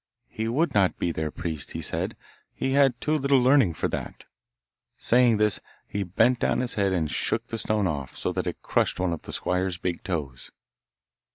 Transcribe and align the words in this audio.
He 0.29 0.47
would 0.47 0.73
not 0.73 0.97
be 0.97 1.11
their 1.11 1.29
priest, 1.29 1.73
he 1.73 1.81
said; 1.83 2.15
he 2.55 2.71
had 2.71 2.99
too 2.99 3.15
little 3.19 3.39
learning 3.39 3.73
for 3.75 3.87
that. 3.89 4.25
Saying 4.97 5.37
this, 5.37 5.59
he 5.87 6.01
bent 6.01 6.39
down 6.39 6.59
his 6.61 6.73
head 6.73 6.91
and 6.91 7.07
shook 7.11 7.49
the 7.49 7.59
stone 7.59 7.85
off, 7.85 8.17
so 8.17 8.31
that 8.33 8.47
it 8.47 8.63
crushed 8.63 8.99
one 8.99 9.13
of 9.13 9.21
the 9.21 9.31
squire's 9.31 9.77
big 9.77 10.01
toes. 10.01 10.49